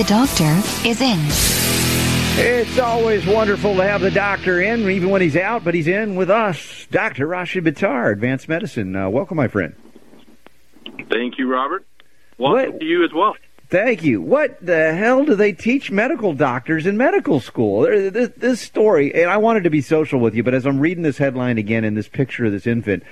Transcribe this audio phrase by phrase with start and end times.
[0.00, 1.18] The doctor is in.
[2.42, 6.16] It's always wonderful to have the doctor in, even when he's out, but he's in
[6.16, 6.86] with us.
[6.90, 7.26] Dr.
[7.26, 8.96] Rashid Buttar, Advanced Medicine.
[8.96, 9.74] Uh, welcome, my friend.
[11.10, 11.84] Thank you, Robert.
[12.38, 13.36] Welcome What- to you as well.
[13.68, 14.22] Thank you.
[14.22, 17.82] What the hell do they teach medical doctors in medical school?
[17.82, 21.02] This, this story, and I wanted to be social with you, but as I'm reading
[21.02, 23.02] this headline again in this picture of this infant,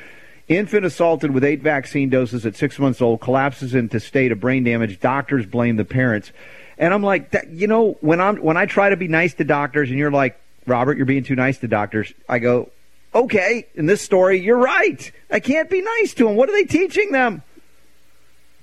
[0.48, 4.64] infant assaulted with eight vaccine doses at six months old collapses into state of brain
[4.64, 5.00] damage.
[5.00, 6.32] Doctors blame the parents,
[6.78, 9.44] and I'm like, that, you know, when I'm when I try to be nice to
[9.44, 12.12] doctors, and you're like, Robert, you're being too nice to doctors.
[12.28, 12.70] I go,
[13.14, 13.66] okay.
[13.74, 15.10] In this story, you're right.
[15.30, 16.36] I can't be nice to them.
[16.36, 17.42] What are they teaching them?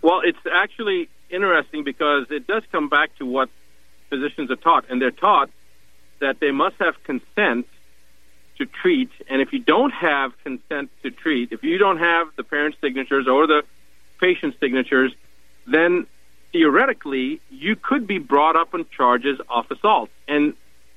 [0.02, 3.50] Well, it's actually interesting because it does come back to what
[4.10, 5.50] physicians are taught, and they're taught
[6.20, 7.68] that they must have consent
[8.58, 12.44] to treat, and if you don't have consent to treat, if you don't have the
[12.44, 13.64] parents' signatures or the
[14.20, 15.14] patient's signatures,
[15.68, 16.08] then
[16.56, 20.10] theoretically you could be brought up on charges of assault.
[20.26, 20.54] And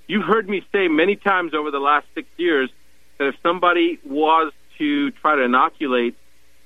[0.07, 2.71] you've heard me say many times over the last six years
[3.19, 6.17] that if somebody was to try to inoculate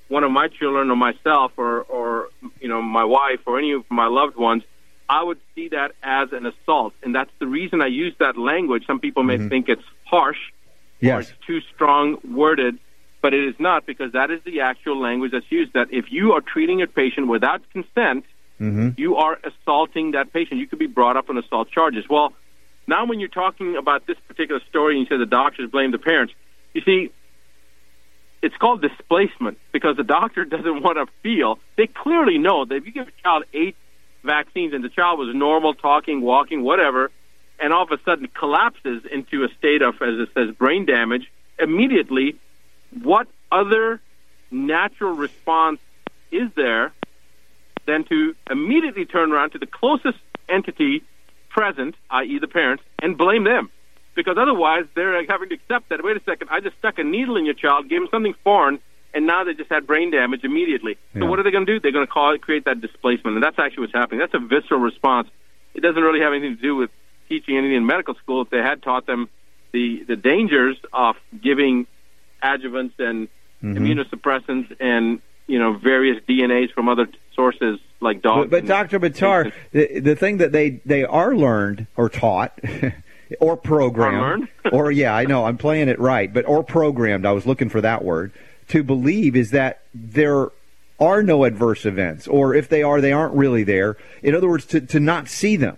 [0.08, 2.28] one of my children or myself or, or
[2.60, 4.62] you know my wife or any of my loved ones,
[5.08, 8.84] I would see that as an assault, and that's the reason I use that language.
[8.86, 9.48] Some people may mm-hmm.
[9.48, 10.38] think it's harsh
[11.16, 12.78] or it's too strong worded,
[13.22, 15.72] but it is not because that is the actual language that's used.
[15.72, 18.26] That if you are treating a patient without consent,
[18.61, 18.91] Mm-hmm.
[18.97, 20.61] you are assaulting that patient.
[20.61, 22.05] You could be brought up on assault charges.
[22.08, 22.33] Well,
[22.86, 25.98] now when you're talking about this particular story and you say the doctors blame the
[25.98, 26.33] parents,
[26.72, 27.11] you see,
[28.42, 31.59] it's called displacement because the doctor doesn't want to feel.
[31.76, 33.76] They clearly know that if you give a child eight
[34.25, 37.10] vaccines and the child was normal, talking, walking, whatever,
[37.59, 41.31] and all of a sudden collapses into a state of, as it says, brain damage,
[41.59, 42.37] immediately,
[43.03, 44.00] what other
[44.50, 45.81] natural response
[46.31, 46.93] is there
[47.87, 51.03] than to immediately turn around to the closest entity
[51.50, 53.70] present, i.e., the parents, and blame them?
[54.15, 56.04] Because otherwise, they're having to accept that.
[56.04, 58.78] Wait a second, I just stuck a needle in your child, gave him something foreign,
[59.15, 60.98] and now they just had brain damage immediately.
[61.15, 61.22] Yeah.
[61.22, 61.81] So what are they going to do?
[61.81, 64.20] They're going to call it, create that displacement, and that's actually what's happening.
[64.20, 65.28] That's a visceral response.
[65.75, 66.91] It doesn't really have anything to do with
[67.28, 68.43] teaching anything in medical school.
[68.43, 69.28] If they had taught them
[69.72, 71.87] the the dangers of giving
[72.43, 73.28] adjuvants and
[73.62, 73.76] mm-hmm.
[73.76, 78.50] immunosuppressants and you know various DNAs from other sources like dogs.
[78.50, 79.00] But, but Dr.
[79.00, 82.59] Buttar, the, the thing that they, they are learned or taught
[83.41, 87.26] or programmed, or yeah, I know I'm playing it right, but or programmed.
[87.26, 88.32] I was looking for that word
[88.69, 90.48] to believe is that there
[91.00, 93.97] are no adverse events, or if they are, they aren't really there.
[94.22, 95.76] In other words, to, to not see them.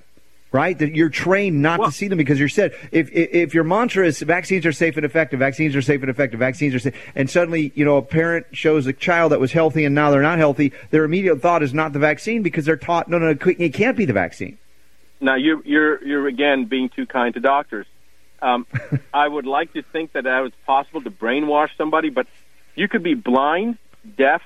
[0.54, 3.54] Right, that you're trained not Well- to see them because you're said if, if if
[3.54, 6.78] your mantra is vaccines are safe and effective, vaccines are safe and effective, vaccines are
[6.78, 10.12] safe, and suddenly you know a parent shows a child that was healthy and now
[10.12, 13.32] they're not healthy, their immediate thought is not the vaccine because they're taught no no
[13.32, 14.56] no it can't be the vaccine.
[15.20, 17.86] Now you're you're you're again being too kind to doctors.
[18.40, 18.64] Um,
[19.12, 22.28] I would like to think that that was possible to brainwash somebody, but
[22.76, 23.76] you could be blind,
[24.16, 24.40] deaf,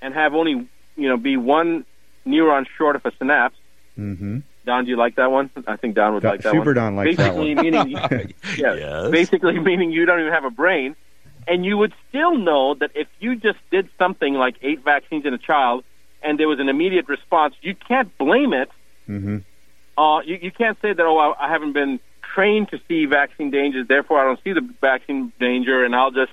[0.00, 1.84] and have only you know be one
[2.26, 3.56] neuron short of a synapse.
[3.98, 4.38] Mm-hmm.
[4.64, 5.50] Don, do you like that one?
[5.66, 6.74] I think Don would Don- like that Super one.
[6.74, 7.64] Don likes that basically one.
[7.64, 7.90] meaning
[8.58, 10.94] yeah, basically meaning you don't even have a brain,
[11.48, 15.34] and you would still know that if you just did something like eight vaccines in
[15.34, 15.84] a child
[16.22, 18.70] and there was an immediate response, you can't blame it
[19.08, 19.38] Mm-hmm.
[20.00, 21.98] uh, you, you can't say that, oh, I, I haven't been
[22.34, 26.30] trained to see vaccine dangers, therefore I don't see the vaccine danger, and I'll just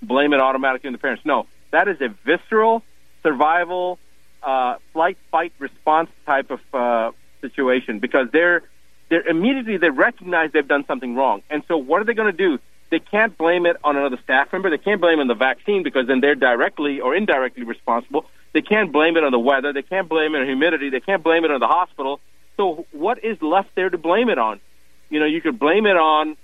[0.00, 1.24] blame it automatically on the parents.
[1.26, 2.84] No, that is a visceral,
[3.24, 3.98] survival,
[4.42, 7.10] uh, flight, fight, response type of uh,
[7.42, 8.62] situation because they're
[9.10, 12.36] they're immediately they recognize they've done something wrong, and so what are they going to
[12.36, 12.58] do?
[12.90, 14.70] They can't blame it on another staff member.
[14.70, 18.26] They can't blame it on the vaccine because then they're directly or indirectly responsible.
[18.52, 19.72] They can't blame it on the weather.
[19.72, 20.90] They can't blame it on humidity.
[20.90, 22.20] They can't blame it on the hospital.
[22.58, 24.60] So what is left there to blame it on?
[25.08, 26.36] You know, you could blame it on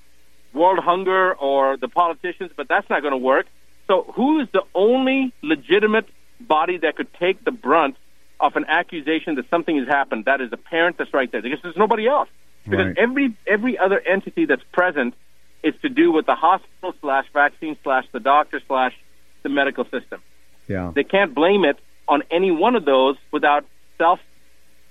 [0.55, 3.47] world hunger or the politicians, but that's not going to work.
[3.87, 6.09] So who is the only legitimate
[6.41, 7.97] body that could take the brunt
[8.41, 10.25] of an accusation that something has happened?
[10.27, 11.43] That is the parent that's right there.
[11.43, 12.29] Because there's nobody else.
[12.65, 12.99] Because Right.
[12.99, 15.15] every every other entity that's present
[15.63, 18.95] is to do with the hospital slash vaccine slash the doctor slash
[19.43, 20.21] the medical system.
[20.69, 20.93] Yeah.
[20.95, 23.65] They can't blame it on any one of those without
[23.97, 24.21] self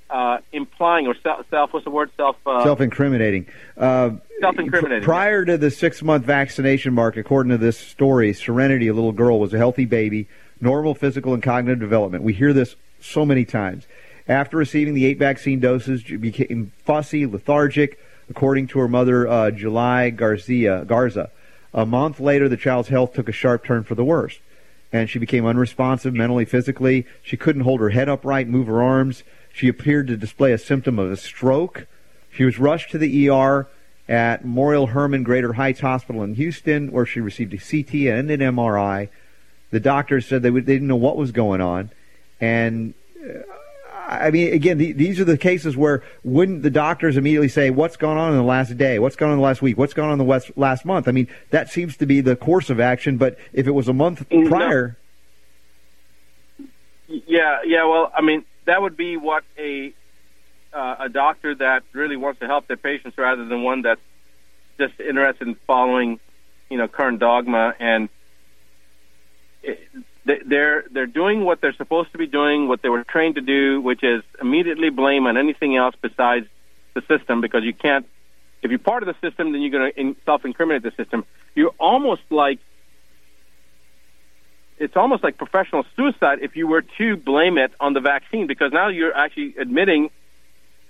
[0.10, 3.46] uh, implying or self, self what's the word self uh, Self-incriminating.
[3.76, 8.94] Uh, Self-incriminating, pr- Prior to the six-month vaccination mark, according to this story, Serenity, a
[8.94, 10.28] little girl, was a healthy baby,
[10.62, 12.24] normal physical and cognitive development.
[12.24, 13.86] We hear this so many times.
[14.28, 18.00] After receiving the eight vaccine doses, she became fussy, lethargic,
[18.30, 21.30] according to her mother, uh, July Garcia Garza.
[21.74, 24.40] A month later, the child's health took a sharp turn for the worse,
[24.92, 27.06] and she became unresponsive mentally, physically.
[27.22, 29.24] She couldn't hold her head upright, move her arms.
[29.54, 31.88] She appeared to display a symptom of a stroke.
[32.32, 33.68] She was rushed to the ER
[34.10, 38.40] at Memorial Hermann Greater Heights Hospital in Houston, where she received a CT and an
[38.40, 39.10] MRI.
[39.72, 41.92] The doctors said they, they didn't know what was going on,
[42.42, 42.94] and
[43.24, 43.40] uh,
[44.10, 47.98] I mean, again, the, these are the cases where wouldn't the doctors immediately say, "What's
[47.98, 49.00] gone on in the last day?
[49.00, 49.78] What's gone on in the last week?
[49.78, 52.36] What's gone on in the west, last month?" I mean, that seems to be the
[52.38, 53.18] course of action.
[53.18, 54.48] But if it was a month No.
[54.48, 54.98] prior,
[57.08, 57.86] Yeah, yeah.
[57.86, 59.94] Well, I mean, that would be what a
[60.74, 64.02] uh, a doctor that really wants to help their patients, rather than one that's
[64.78, 66.20] just interested in following,
[66.70, 67.74] you know, current dogma.
[67.80, 68.10] And
[69.64, 70.04] it, they-
[70.46, 73.82] they're they're doing what they're supposed to be doing, what they were trained to do,
[73.82, 76.48] which is immediately blame on anything else besides
[76.94, 78.06] the system, because you can't.
[78.62, 81.26] If you're part of the system, then you're going to self-incriminate the system.
[81.56, 82.60] You're almost like
[84.80, 88.72] it's almost like professional suicide if you were to blame it on the vaccine because
[88.72, 90.10] now you're actually admitting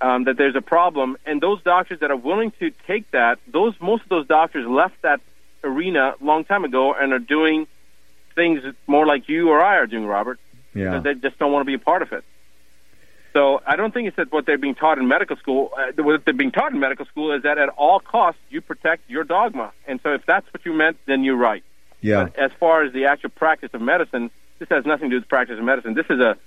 [0.02, 3.74] um, that there's a problem and those doctors that are willing to take that those
[3.82, 5.22] most of those doctors left that
[5.64, 7.66] arena a long time ago and are doing
[8.38, 10.40] things more like you or I are doing Robert.
[10.74, 12.24] Yeah, they just don't want to be a part of it.
[13.34, 16.24] So I don't think it's that what they're being taught in medical school uh, what
[16.24, 19.74] they're being taught in medical school is that at all costs you protect your dogma.
[19.88, 21.64] And so if that's what you meant then you're right.
[22.00, 24.30] Yeah, but as far as the actual practice of medicine,
[24.60, 25.96] this has nothing to do with practice of medicine.
[25.96, 26.38] This is a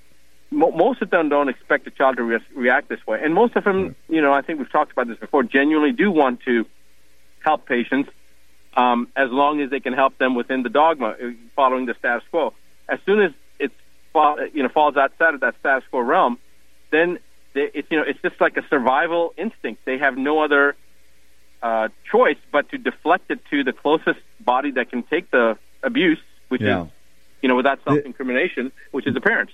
[0.50, 3.56] mo- most of them don't expect a child to re- react this way, and most
[3.56, 6.66] of them, you know, I think we've talked about this before, genuinely do want to
[7.44, 8.10] help patients
[8.76, 12.22] um, as long as they can help them within the dogma, uh, following the status
[12.30, 12.54] quo.
[12.88, 13.72] As soon as it
[14.12, 16.38] fall, you know falls outside of that status quo realm,
[16.90, 17.18] then
[17.54, 19.84] they, it's you know it's just like a survival instinct.
[19.84, 20.76] They have no other
[21.62, 26.18] uh, choice but to deflect it to the closest body that can take the abuse,
[26.48, 26.84] which Yeah.
[26.84, 26.88] is,
[27.42, 29.52] you know, without self-incrimination, which is the parents.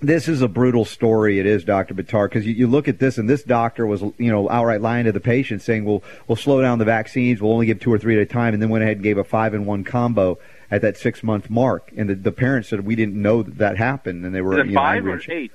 [0.00, 1.38] This is a brutal story.
[1.38, 4.30] It is, Doctor Buttar, because you, you look at this, and this doctor was, you
[4.30, 7.40] know, outright lying to the patient, saying, "We'll we'll slow down the vaccines.
[7.40, 9.16] We'll only give two or three at a time," and then went ahead and gave
[9.16, 10.38] a five in one combo
[10.70, 11.90] at that six month mark.
[11.96, 14.64] And the, the parents said, "We didn't know that, that happened," and they were you
[14.64, 15.52] know, five or and eight?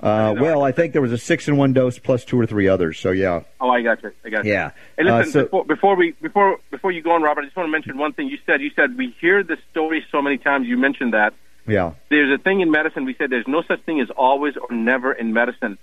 [0.00, 2.68] Uh, well, I think there was a six in one dose plus two or three
[2.68, 2.98] others.
[2.98, 4.10] So yeah, Oh, I got you.
[4.24, 4.52] I got you.
[4.52, 4.70] yeah.
[4.96, 7.56] And Uh, listen, so- before, before we before before you go on, Robert, I just
[7.56, 8.28] want to mention one thing.
[8.28, 10.66] You said you said we hear this story so many times.
[10.66, 11.34] You mentioned that
[11.66, 13.04] yeah, there's a thing in medicine.
[13.04, 15.78] We said there's no such thing as always or never in medicine.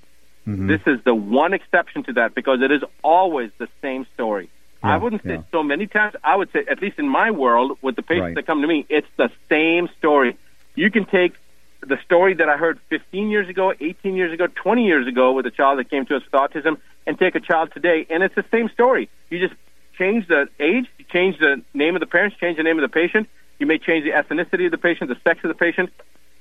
[0.47, 0.67] Mm-hmm.
[0.67, 4.49] This is the one exception to that because it is always the same story.
[4.83, 5.43] I wouldn't say yeah.
[5.49, 6.13] so many times.
[6.25, 8.35] I would say, at least in my world, with the patients Right.
[8.35, 10.37] that come to me, it's the same story.
[10.75, 11.35] You can take
[11.79, 15.45] the story that I heard 15 years ago, 18 years ago, 20 years ago with
[15.45, 16.77] a child that came to us with autism,
[17.07, 19.09] and take a child today, and it's the same story.
[19.29, 19.59] You just
[19.97, 22.93] change the age, you change the name of the parents, change the name of the
[22.93, 23.27] patient.
[23.59, 25.91] You may change the ethnicity of the patient, the sex of the patient,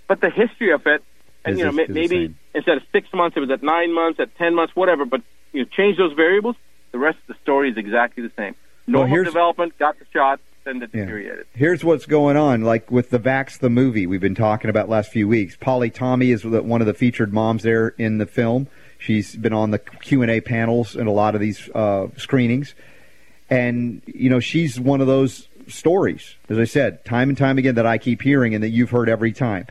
[0.08, 1.02] but the history of it,
[1.44, 3.50] and Is you know, the- may- is the maybe instead of six months, it was
[3.50, 5.04] at nine months, at ten months, whatever.
[5.04, 5.22] But
[5.52, 6.56] you know, change those variables,
[6.92, 8.54] the rest of the story is exactly the same.
[8.86, 10.86] Normal here's- development, got the shot, then Yeah.
[10.86, 11.46] deteriorated.
[11.54, 15.12] Here's what's going on, like with the Vaxxed the movie we've been talking about last
[15.12, 15.56] few weeks.
[15.56, 18.66] Polly Tommey is one of the featured moms there in the film.
[18.98, 22.74] She's been on the Q and A panels and a lot of these uh, screenings,
[23.50, 27.74] and you know she's one of those stories, as I said, time and time again
[27.76, 29.66] that I keep hearing and that you've heard every time.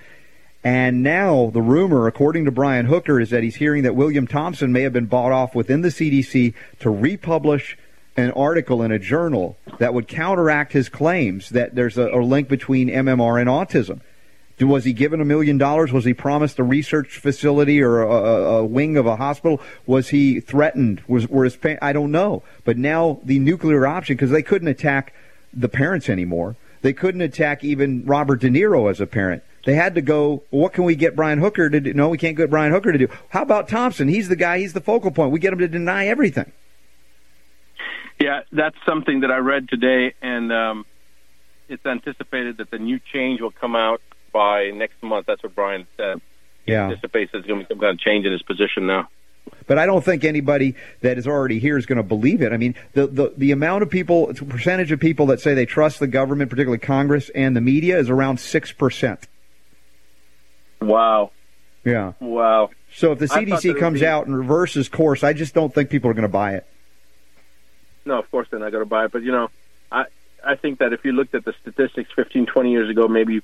[0.63, 4.71] And now the rumor, according to Brian Hooker, is that he's hearing that William Thompson
[4.71, 7.77] may have been bought off within the CDC to republish
[8.15, 12.47] an article in a journal that would counteract his claims that there's a, a link
[12.47, 14.01] between MMR and autism.
[14.59, 15.91] Was he given a million dollars?
[15.91, 19.59] Was he promised a research facility or a, a, wing of a hospital?
[19.87, 21.01] Was he threatened?
[21.07, 22.43] Was were his I don't know.
[22.63, 25.15] But now the nuclear option because they couldn't attack
[25.53, 26.55] the parents anymore.
[26.81, 29.43] They couldn't attack even Robert De Niro as a parent.
[29.65, 30.43] They had to go.
[30.49, 31.93] What can we get Brian Hooker to do?
[31.93, 33.07] No, we can't get Brian Hooker to do.
[33.29, 34.07] How about Thompson?
[34.07, 34.57] He's the guy.
[34.57, 35.31] He's the focal point.
[35.31, 36.51] We get him to deny everything.
[38.19, 40.85] Yeah, that's something that I read today, and um,
[41.69, 45.25] it's anticipated that the new change will come out by next month.
[45.25, 46.21] That's what Brian said.
[46.65, 46.89] Yeah.
[46.89, 49.09] Anticipates there's going to be some kind of change in his position now.
[49.71, 52.51] But I don't think anybody that is already here is going to believe it.
[52.51, 55.65] I mean, the, the, the amount of people, the percentage of people that say they
[55.65, 59.23] trust the government, particularly Congress and the media, is around 6%.
[60.81, 61.31] Wow.
[61.85, 62.11] Yeah.
[62.19, 62.71] Wow.
[62.93, 65.53] So if the I thought that CDC comes be- out and reverses course, I just
[65.53, 66.65] don't think people are going to buy it.
[68.03, 69.13] No, of course they're not going to buy it.
[69.13, 69.47] But you know,
[69.89, 70.03] I
[70.45, 73.41] I think that if you looked at the statistics 15, 20 years ago, maybe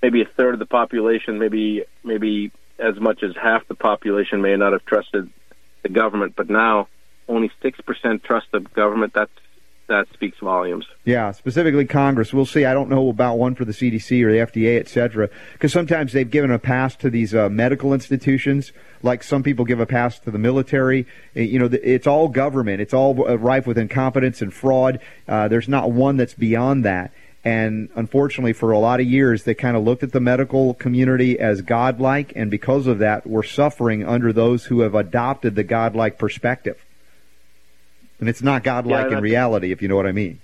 [0.00, 4.54] maybe a third of the population, maybe maybe as much as half the population may
[4.54, 5.30] not have trusted
[5.84, 6.34] the government.
[6.36, 6.88] But now,
[7.28, 9.12] only six percent trust the government.
[9.14, 9.30] That's
[9.86, 10.86] that speaks volumes.
[11.04, 12.32] Yeah, specifically Congress.
[12.32, 12.64] We'll see.
[12.64, 16.12] I don't know about one for the CDC or the FDA, et cetera, because sometimes
[16.12, 18.72] they've given a pass to these uh, medical institutions,
[19.02, 21.06] like some people give a pass to the military.
[21.34, 22.80] You know, it's all government.
[22.80, 25.00] It's all uh, rife with incompetence and fraud.
[25.28, 27.12] Uh, there's not one that's beyond that.
[27.44, 31.38] And unfortunately, for a lot of years, they kind of looked at the medical community
[31.38, 36.18] as godlike, and because of that, we're suffering under those who have adopted the godlike
[36.18, 36.82] perspective.
[38.18, 40.40] And it's not godlike in reality, if you know what I mean.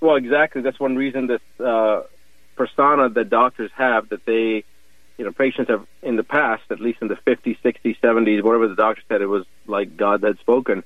[0.00, 0.60] Well, exactly.
[0.60, 2.02] That's one reason this uh,
[2.56, 4.64] persona that doctors have that they,
[5.16, 8.68] you know, patients have in the past, at least in the 50s, 60s, 70s, whatever
[8.68, 10.84] the doctor said, it was like God had spoken.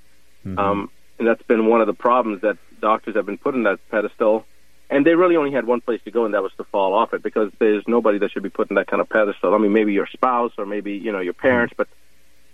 [0.56, 3.80] Um, and that's been one of the problems that doctors have been put in that
[3.90, 4.46] pedestal.
[4.90, 7.12] And they really only had one place to go, and that was to fall off
[7.12, 9.54] it because there's nobody that should be put in that kind of pedestal.
[9.54, 11.88] I mean, maybe your spouse or maybe, you know, your parents, but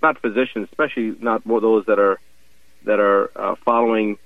[0.03, 2.19] not physicians, especially not those that are
[2.85, 4.19] that are uh, following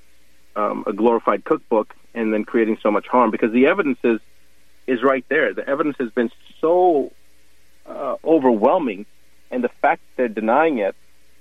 [0.57, 4.21] um, a glorified cookbook and then creating so much harm because the evidence is
[4.87, 5.53] is right there.
[5.53, 7.13] The evidence has been so
[7.87, 9.07] uh, overwhelming,
[9.51, 10.97] and the fact that they're denying it.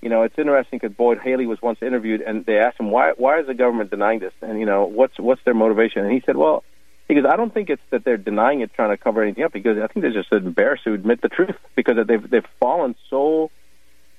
[0.07, 3.11] You know, it's interesting because Boyd Haley was once interviewed, and they asked him why
[3.17, 6.21] why is the government denying this, and you know what's what's their motivation, and he
[6.25, 6.63] said, well.
[7.09, 9.53] He goes, I don't think it's that they're denying it, trying to cover anything up.
[9.53, 13.49] Because I think they're just embarrassed to admit the truth because they've they've fallen so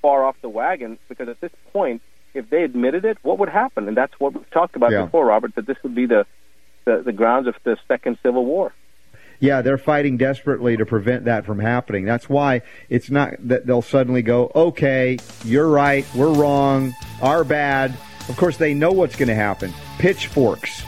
[0.01, 0.97] far off the wagon.
[1.07, 2.01] Because at this point,
[2.33, 3.87] if they admitted it, what would happen?
[3.87, 5.05] And that's what we've talked about Yeah.
[5.05, 5.53] before, Robert.
[5.55, 6.25] That this would be the,
[6.85, 8.73] the the grounds of the second civil war.
[9.39, 12.03] Yeah, they're fighting desperately to prevent that from happening.
[12.03, 17.97] That's why it's not that they'll suddenly go, okay, you're right, we're wrong, our bad.
[18.27, 19.73] Of course, they know what's going to happen.
[19.97, 20.83] Pitchforks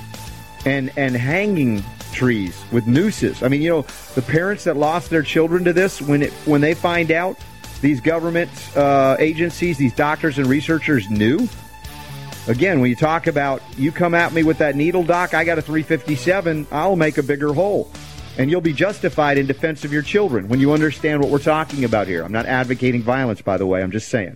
[0.66, 3.42] and and hanging trees with nooses.
[3.42, 3.82] I mean, you know,
[4.16, 7.38] the parents that lost their children to this when it when they find out
[7.82, 11.48] these government uh, agencies, these doctors and researchers knew.
[12.48, 15.58] Again, when you talk about you come at me with that needle, doc, I got
[15.58, 16.68] a 357.
[16.72, 17.90] I'll make a bigger hole.
[18.38, 21.84] And you'll be justified in defense of your children when you understand what we're talking
[21.84, 22.24] about here.
[22.24, 23.84] I'm not advocating violence, by the way.
[23.84, 24.36] I'm just saying.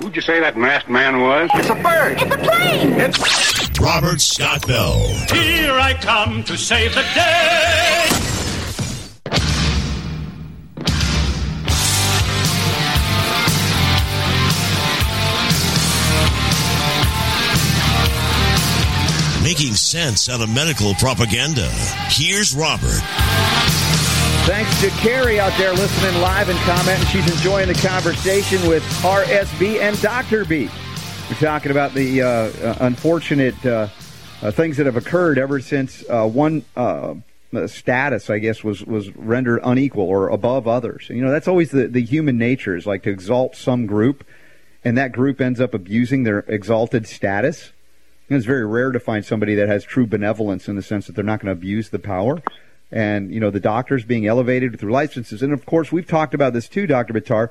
[0.00, 1.50] Who'd you say that masked man was?
[1.54, 2.18] It's a bird.
[2.20, 2.92] It's a plane.
[3.00, 4.98] It's Robert Scott Bell.
[5.32, 8.08] Here I come to save the day.
[19.42, 21.68] Making sense out of medical propaganda.
[22.08, 23.02] Here's Robert.
[24.44, 27.06] Thanks to Carrie out there listening live and commenting.
[27.06, 30.44] She's enjoying the conversation with RSB and Dr.
[30.44, 30.68] B.
[31.30, 33.86] We're talking about the uh, uh, unfortunate uh,
[34.42, 37.14] uh, things that have occurred ever since uh, one uh,
[37.66, 41.06] status, I guess, was, was rendered unequal or above others.
[41.08, 44.24] You know, that's always the, the human nature is like to exalt some group,
[44.84, 47.70] and that group ends up abusing their exalted status.
[48.28, 51.14] And it's very rare to find somebody that has true benevolence in the sense that
[51.14, 52.42] they're not going to abuse the power.
[52.92, 55.42] And, you know, the doctors being elevated through licenses.
[55.42, 57.14] And of course, we've talked about this too, Dr.
[57.14, 57.48] Buttar,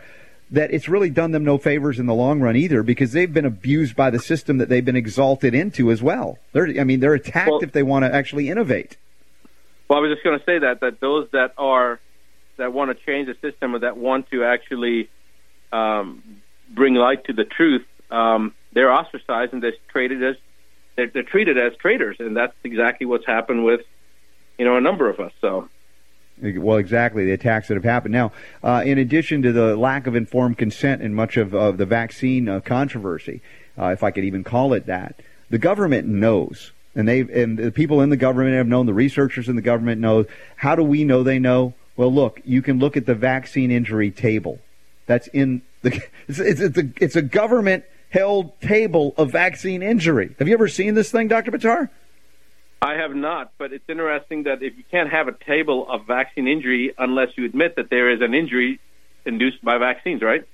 [0.51, 3.45] that it's really done them no favors in the long run either because they've been
[3.45, 6.37] abused by the system that they've been exalted into as well.
[6.51, 8.97] They're, I mean, they're attacked Well- if they want to actually innovate.
[9.87, 11.99] Well, I was just going to say that that those that are
[12.55, 15.09] that want to change the system or that want to actually
[15.73, 16.23] um,
[16.69, 20.35] bring light to the truth, um, they're ostracized and they're treated as
[20.95, 23.81] they're, they're treated as traitors, and that's exactly what's happened with
[24.61, 25.31] you know a number of us.
[25.41, 25.67] So.
[26.39, 28.11] Well, exactly, the attacks that have happened.
[28.13, 28.31] Now,
[28.63, 32.47] uh, in addition to the lack of informed consent in much of, of the vaccine
[32.47, 33.41] uh, controversy,
[33.75, 36.73] uh, if I could even call it that, the government knows.
[36.93, 39.99] And they and the people in the government have known, the researchers in the government
[39.99, 40.25] know.
[40.57, 41.73] How do we know they know?
[41.97, 44.59] Well, look, you can look at the vaccine injury table.
[45.07, 50.35] That's in the it's, it's, it's a it's a government held table of vaccine injury.
[50.37, 51.49] Have you ever seen this thing, Dr.
[51.49, 51.89] Buttar?
[52.81, 56.47] I have not, but it's interesting that if you can't have a table of vaccine
[56.47, 58.79] injury unless you admit that there is an injury
[59.23, 60.47] induced by vaccines, right?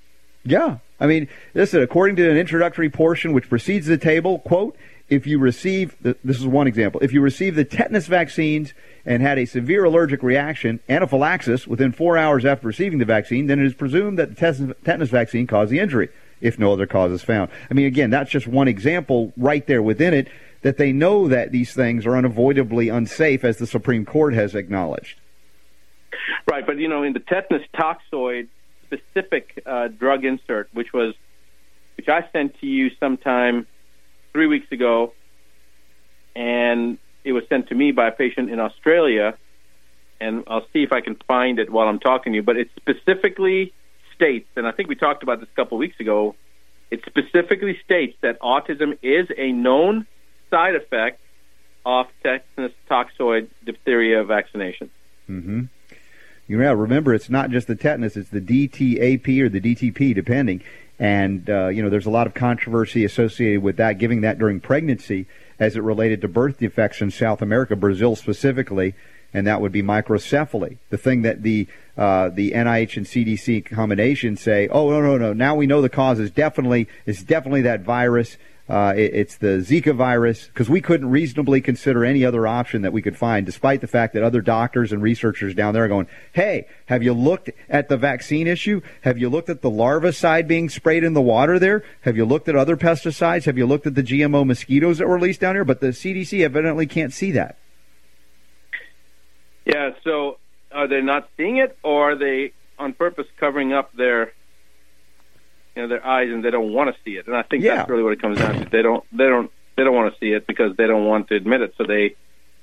[0.44, 0.78] Yeah.
[1.00, 4.76] I mean, listen, according to an introductory portion which precedes the table, quote,
[5.08, 8.74] if you receive, this is one example, if you receive the tetanus vaccines
[9.06, 13.58] and had a severe allergic reaction, anaphylaxis, within four hours after receiving the vaccine, then
[13.58, 16.10] it is presumed that the tetanus vaccine caused the injury,
[16.42, 17.50] if no other cause is found.
[17.70, 20.28] I mean, again, that's just one example right there within it
[20.62, 25.20] that they know that these things are unavoidably unsafe, as the Supreme Court has acknowledged.
[26.50, 28.48] Right, but you know, in the tetanus toxoid
[28.86, 31.14] specific uh, drug insert, which was
[31.96, 33.66] which I sent to you sometime
[34.32, 35.12] three weeks ago,
[36.34, 39.36] and it was sent to me by a patient in Australia,
[40.20, 42.42] and I'll see if I can find it while I'm talking to you.
[42.42, 43.72] But it specifically
[44.14, 46.34] states, and I think we talked about this a couple of weeks ago.
[46.90, 50.06] It specifically states that autism is a known
[50.50, 51.20] side effect
[51.84, 54.90] of tetanus toxoid diphtheria vaccination.
[55.28, 55.64] Mm-hmm.
[56.48, 60.62] Yeah, remember, it's not just the tetanus; it's the DTAP or the DTP, depending.
[60.98, 64.60] And uh, you know, there's a lot of controversy associated with that, giving that during
[64.60, 65.26] pregnancy,
[65.58, 68.94] as it related to birth defects in South America, Brazil specifically,
[69.32, 70.78] and that would be microcephaly.
[70.90, 75.32] The thing that the uh, the NIH and CDC combination say, oh no no no,
[75.32, 78.36] now we know the cause is definitely is definitely that virus.
[78.68, 82.92] Uh, it, it's the Zika virus because we couldn't reasonably consider any other option that
[82.92, 86.06] we could find, despite the fact that other doctors and researchers down there are going,
[86.32, 88.82] "Hey, have you looked at the vaccine issue?
[89.02, 91.82] Have you looked at the larvicide being sprayed in the water there?
[92.02, 93.46] Have you looked at other pesticides?
[93.46, 96.44] Have you looked at the GMO mosquitoes that were released down here?" But the CDC
[96.44, 97.56] evidently can't see that.
[99.64, 99.90] Yeah.
[100.04, 100.38] So,
[100.72, 104.32] are they not seeing it, or are they on purpose covering up their
[105.78, 107.26] you know their eyes and they don't want to see it.
[107.28, 107.76] And I think Yeah.
[107.76, 108.68] that's really what it comes down to.
[108.68, 111.36] They don't they don't they don't want to see it because they don't want to
[111.36, 111.74] admit it.
[111.78, 112.16] So they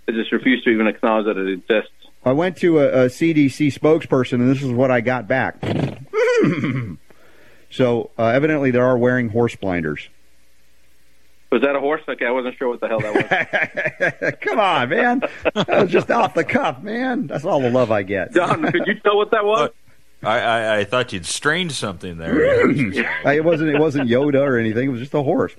[0.06, 1.92] they just refuse to even acknowledge that it exists.
[2.26, 5.58] I went to a, a CDC spokesperson, and this is what I got back.
[7.70, 10.10] so uh, evidently, they are wearing horse blinders.
[11.52, 12.02] Was that a horse?
[12.10, 14.34] Okay, I wasn't sure what the hell that was.
[14.42, 15.22] Come on, man.
[15.54, 17.28] That was just off the cuff, man.
[17.28, 18.34] That's all the love I get.
[18.34, 19.70] Don, could you tell what that was?
[20.26, 22.70] I, I, I thought you'd strained something there.
[23.36, 23.70] It wasn't.
[23.70, 24.88] It wasn't Yoda or anything.
[24.88, 25.56] It was just a horse.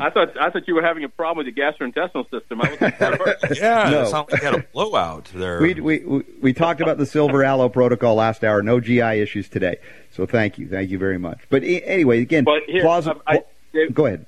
[0.00, 2.60] I thought I thought you were having a problem with the gastrointestinal system.
[2.62, 3.36] I wasn't sure.
[3.62, 4.02] yeah, No.
[4.02, 5.60] it sounded like you had a blowout there.
[5.60, 8.62] We, we we we talked about the silver aloe protocol last hour.
[8.62, 9.76] No GI issues today.
[10.10, 11.40] So thank you, thank you very much.
[11.50, 13.20] But a- anyway, again, But here, plausible.
[13.26, 13.42] I,
[13.74, 14.26] I, go ahead.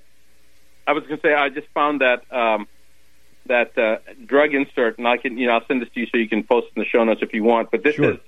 [0.86, 2.66] I was going to say I just found that um,
[3.46, 6.18] that uh, drug insert, and I can you know I'll send this to you so
[6.18, 7.70] you can post it in the show notes if you want.
[7.70, 8.12] But this Sure.
[8.12, 8.18] is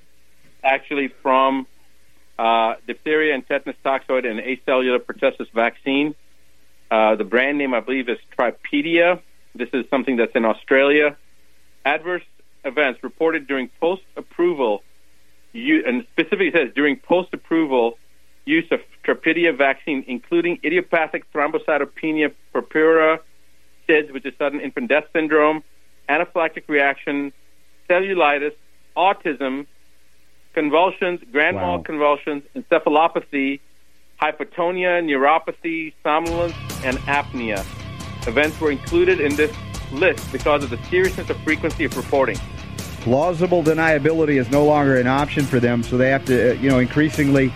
[0.63, 1.67] actually from
[2.39, 6.15] uh, diphtheria and tetanus toxoid and acellular pertussis vaccine.
[6.91, 9.21] Uh, the brand name I believe is Tripedia.
[9.55, 11.17] This is something that's in Australia.
[11.85, 12.23] Adverse
[12.65, 14.83] events reported during post-approval,
[15.53, 17.99] u- and specifically says during post-approval
[18.45, 23.21] use of Tripedia vaccine, including idiopathic thrombocytopenia purpura,
[23.89, 25.63] SIDS, which is sudden infant death syndrome,
[26.09, 27.33] anaphylactic reaction,
[27.89, 28.55] cellulitis,
[28.97, 29.67] autism,
[30.55, 31.83] convulsions, grand mal Wow.
[31.83, 33.61] convulsions, encephalopathy,
[34.21, 37.61] hypotonia, neuropathy, somnolence, and apnea.
[38.29, 39.53] Events were included in this
[39.93, 42.39] list because of the seriousness of frequency of reporting.
[43.03, 46.71] plausible deniability is no longer an option for them, so they have to, uh, you
[46.71, 47.53] know, increasingly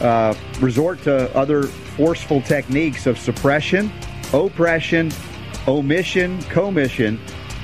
[0.00, 3.92] uh, resort to other forceful techniques of suppression,
[4.32, 5.12] oppression,
[5.68, 7.20] omission, commission,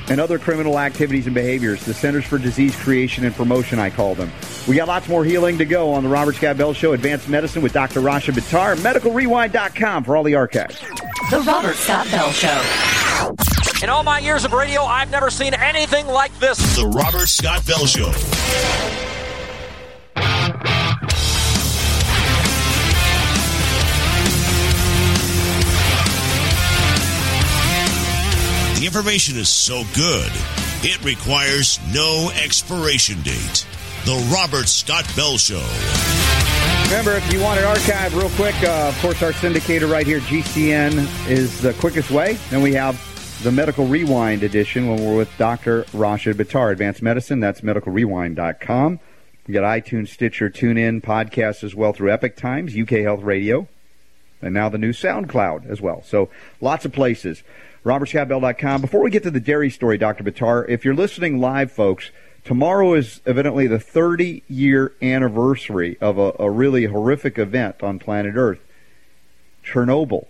[0.09, 1.85] and other criminal activities and behaviors.
[1.85, 4.31] The Centers for Disease Creation and Promotion, I call them.
[4.69, 7.63] We got lots more healing to go on the Robert Scott Bell Show, Advanced Medicine
[7.63, 8.01] with Dr.
[8.01, 10.81] Rasha Buttar, medicalrewind.com for all the archives.
[11.31, 12.63] The Robert Scott Bell Show.
[13.83, 16.59] In all my years of radio, I've never seen anything like this.
[16.77, 19.16] The Robert Scott Bell Show.
[28.97, 30.33] Information is so good,
[30.83, 33.67] it requires no expiration date.
[34.07, 35.63] The Robert Scott Bell Show.
[36.85, 40.21] Remember, if you want it archived real quick, uh, of course, our syndicator right here,
[40.21, 42.39] GCN, is the quickest way.
[42.49, 42.99] Then we have
[43.43, 45.85] the Medical Rewind edition when we're with Dr.
[45.93, 47.39] Rashid Buttar, Advanced Medicine.
[47.39, 49.01] That's medicalrewind.com.
[49.47, 53.69] We got iTunes, Stitcher, TuneIn, podcasts as well through Epoch Times, UK Health Radio,
[54.41, 56.03] and now the new SoundCloud as well.
[56.03, 56.31] So
[56.63, 57.43] lots of places.
[57.87, 58.81] RobertScottBell.com.
[58.81, 60.25] Before we get to the dairy story, Dr.
[60.25, 62.11] Buttar, if you're listening live, folks,
[62.43, 68.35] tomorrow is evidently the 30 year anniversary of a, a really horrific event on planet
[68.35, 68.59] Earth
[69.65, 70.27] Chernobyl,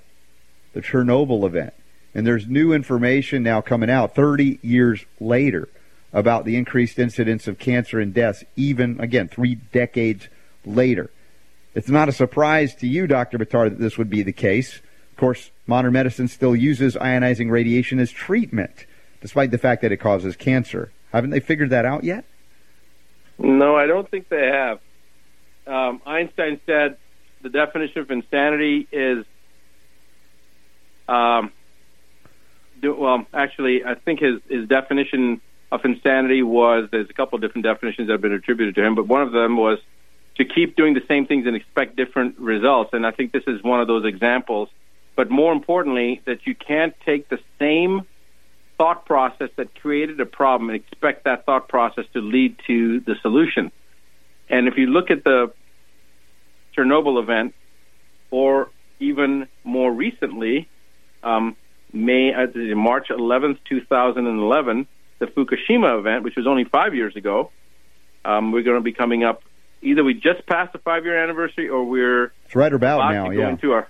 [0.74, 1.72] the Chernobyl event.
[2.14, 5.66] And there's new information now coming out 30 years later
[6.12, 10.28] about the increased incidence of cancer and deaths, even, again, three decades
[10.66, 11.08] later.
[11.74, 13.38] It's not a surprise to you, Dr.
[13.38, 14.82] Buttar, that this would be the case.
[15.16, 18.84] Of course, modern medicine still uses ionizing radiation as treatment,
[19.22, 20.92] despite the fact that it causes cancer.
[21.10, 22.26] Haven't they figured that out yet?
[23.38, 24.78] No, I don't think they have.
[25.66, 26.98] Um, Einstein said
[27.40, 29.24] the definition of insanity is,
[31.08, 31.50] um,
[32.82, 35.40] do, well, actually, I think his, his definition
[35.72, 38.94] of insanity was there's a couple of different definitions that have been attributed to him,
[38.94, 39.78] but one of them was
[40.34, 42.90] to keep doing the same things and expect different results.
[42.92, 44.68] And I think this is one of those examples.
[45.16, 48.02] But more importantly, that you can't take the same
[48.78, 53.14] thought process that created a problem and expect that thought process to lead to the
[53.22, 53.72] solution.
[54.48, 55.52] And if you look at the
[56.76, 57.54] Chernobyl event,
[58.30, 60.68] or even more recently,
[61.22, 61.56] um,
[61.92, 64.86] May uh, March 11th, 2011,
[65.18, 67.50] the Fukushima event, which was only five years ago.
[68.24, 69.42] Um, we're going to be coming up.
[69.82, 73.30] Either we just passed the five-year anniversary, or we're it's right about, about now.
[73.30, 73.50] Yeah.
[73.50, 73.88] into our,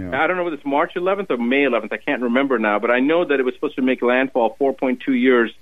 [0.00, 0.22] yeah.
[0.22, 1.92] I don't know whether it's March 11th or May 11th.
[1.92, 5.08] I can't remember now, but I know that it was supposed to make landfall 4.2
[5.08, 5.52] years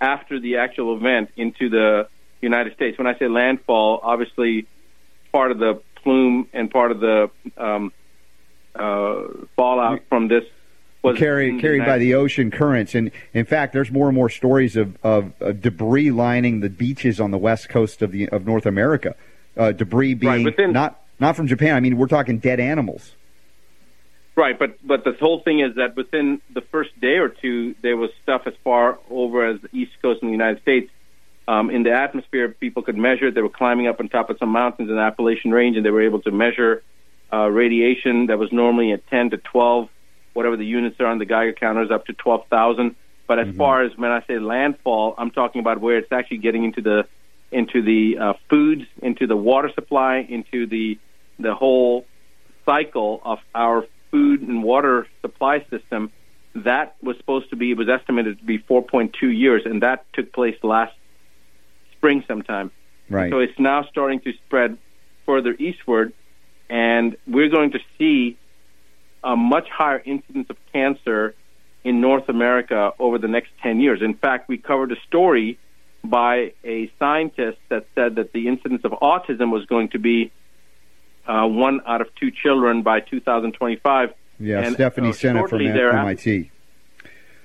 [0.00, 2.08] after the actual event into the
[2.40, 2.98] United States.
[2.98, 4.66] When I say landfall, obviously
[5.32, 7.92] part of the plume and part of the um,
[8.74, 9.22] uh,
[9.56, 10.44] fallout from this
[11.02, 12.94] was carried carried by the ocean currents.
[12.94, 17.20] And in fact, there's more and more stories of, of, of debris lining the beaches
[17.20, 19.14] on the west coast of the of North America.
[19.56, 21.74] Uh, debris being right, within, not not from Japan.
[21.74, 23.14] I mean, we're talking dead animals.
[24.36, 27.96] Right, but but the whole thing is that within the first day or two, there
[27.96, 30.90] was stuff as far over as the east coast in the United States.
[31.48, 33.30] Um, in the atmosphere, people could measure.
[33.30, 35.90] They were climbing up on top of some mountains in the Appalachian Range, and they
[35.90, 36.82] were able to measure
[37.32, 39.88] uh, radiation that was normally at 10 to 12,
[40.32, 42.94] whatever the units are on the Geiger counters, up to 12,000.
[43.26, 43.58] But as mm-hmm.
[43.58, 47.06] far as when I say landfall, I'm talking about where it's actually getting into the
[47.52, 50.98] into the uh, foods, into the water supply, into the
[51.38, 52.06] the whole
[52.64, 56.12] cycle of our food and water supply system.
[56.54, 60.32] That was supposed to be, it was estimated to be 4.2 years, and that took
[60.32, 60.94] place last
[61.92, 62.70] spring sometime.
[63.08, 63.30] Right.
[63.30, 64.78] So it's now starting to spread
[65.26, 66.12] further eastward,
[66.68, 68.36] and we're going to see
[69.22, 71.34] a much higher incidence of cancer
[71.84, 74.02] in North America over the next 10 years.
[74.02, 75.58] In fact, we covered a story
[76.02, 80.32] by a scientist that said that the incidence of autism was going to be
[81.30, 84.12] uh, one out of two children by 2025.
[84.40, 86.50] Yeah, and, Stephanie uh, Seneff from MIT.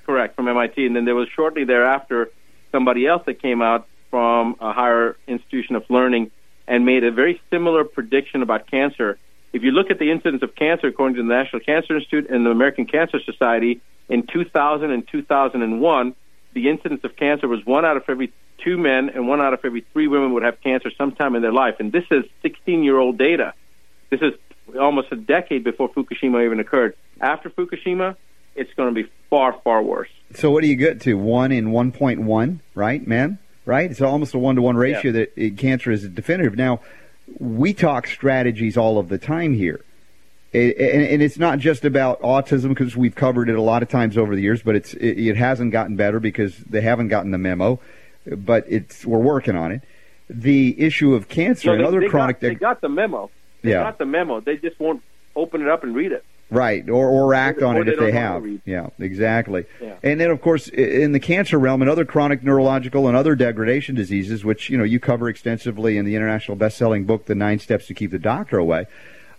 [0.05, 0.85] Correct, from MIT.
[0.85, 2.29] And then there was shortly thereafter
[2.71, 6.31] somebody else that came out from a higher institution of learning
[6.67, 9.19] and made a very similar prediction about cancer.
[9.53, 12.45] If you look at the incidence of cancer according to the National Cancer Institute and
[12.45, 16.15] the American Cancer Society, in 2000 and 2001,
[16.53, 19.59] the incidence of cancer was one out of every two men and one out of
[19.63, 21.75] every three women would have cancer sometime in their life.
[21.79, 23.53] And this is 16 year old data.
[24.09, 24.33] This is
[24.79, 26.95] almost a decade before Fukushima even occurred.
[27.21, 28.15] After Fukushima,
[28.55, 30.09] it's going to be far, far worse.
[30.33, 31.15] So what do you get to?
[31.15, 33.39] One in 1.1, right, man?
[33.65, 33.89] Right?
[33.89, 35.11] It's almost a one to one ratio yeah.
[35.11, 36.55] that it, cancer is definitive.
[36.55, 36.81] Now,
[37.39, 39.81] we talk strategies all of the time here.
[40.53, 44.17] And, and, it's not just about autism because we've covered it a lot of times
[44.17, 47.37] over the years, but it's it, it hasn't gotten better because they haven't gotten the
[47.37, 47.81] memo.
[48.25, 49.81] But it's we're working on it.
[50.29, 52.39] The issue of cancer no, and other they chronic.
[52.39, 53.29] Got, they got the memo.
[53.69, 53.83] Yeah.
[53.83, 54.39] got the memo.
[54.39, 55.01] They just won't
[55.35, 56.23] open it up and read it.
[56.51, 58.45] Right, or or act or, on it if they have.
[58.65, 59.65] Yeah, exactly.
[59.81, 59.95] Yeah.
[60.03, 63.95] And then, of course, in the cancer realm and other chronic neurological and other degradation
[63.95, 67.87] diseases, which you know you cover extensively in the international best-selling book, "The Nine Steps
[67.87, 68.85] to Keep the Doctor Away."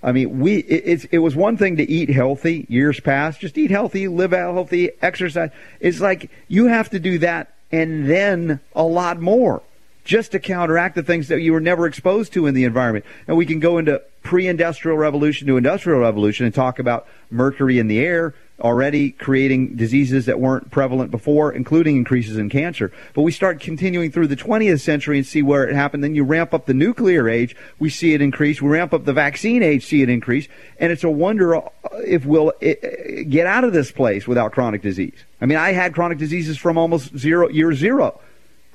[0.03, 3.71] I mean, we it, it was one thing to eat healthy years past, just eat
[3.71, 5.51] healthy, live healthy, exercise.
[5.79, 9.63] It's like you have to do that and then a lot more
[10.07, 13.05] just to counteract the things that you were never exposed to in the environment.
[13.29, 17.89] And we can go into pre-industrial revolution to industrial revolution and talk about mercury in
[17.89, 22.91] the air already creating diseases that weren't prevalent before, including increases in cancer.
[23.15, 26.03] But we start continuing through the 20th century and see where it happened.
[26.03, 28.63] Then you ramp up the nuclear age, we see it increase.
[28.63, 30.49] We ramp up the vaccine age, see it increase.
[30.81, 31.61] And it's a wonder
[32.05, 35.25] if we'll eh, get out of this place without chronic disease.
[35.41, 38.21] I mean, I had chronic diseases from almost zero, year zero.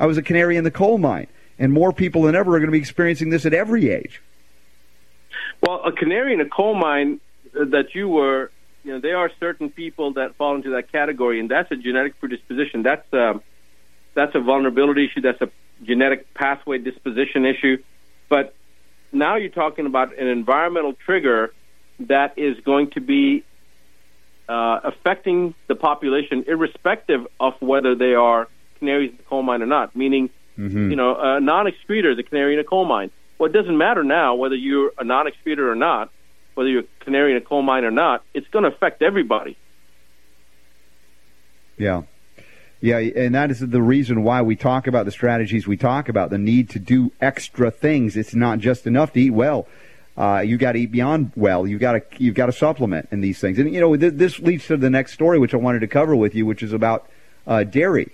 [0.01, 1.27] I was a canary in the coal mine.
[1.59, 4.19] And more people than ever are going to be experiencing this at every age.
[5.61, 7.21] Well, a canary in a coal mine
[7.55, 8.49] uh, that you were,
[8.83, 12.19] you know, there are certain people that fall into that category, and that's a genetic
[12.19, 12.81] predisposition.
[12.81, 13.43] That's a, um,
[14.15, 15.21] that's a vulnerability issue.
[15.21, 15.51] That's a
[15.83, 17.77] genetic pathway disposition issue.
[18.27, 18.55] But
[19.11, 21.53] now you're talking about an environmental trigger
[21.99, 23.43] that is going to be
[24.49, 28.47] uh, affecting the population, irrespective of whether they are
[28.81, 29.95] canaries in the coal mine or not.
[29.95, 30.89] Meaning, mm-hmm.
[30.89, 33.11] you know, a non-excreter is a canary in a coal mine.
[33.37, 36.11] Well, it doesn't matter now whether you're a non-excreter or not,
[36.55, 38.23] whether you're a canary in a coal mine or not.
[38.33, 39.57] It's going to affect everybody.
[41.77, 42.03] Yeah.
[42.81, 46.31] Yeah, and that is the reason why we talk about the strategies we talk about,
[46.31, 48.17] the need to do extra things.
[48.17, 49.67] It's not just enough to eat well.
[50.17, 51.67] Uh, you got to eat beyond well.
[51.67, 53.59] You got to you've got to supplement in these things.
[53.59, 56.15] And you know th- this leads to the next story, which I wanted to cover
[56.15, 57.07] with you, which is about
[57.45, 58.11] uh, dairy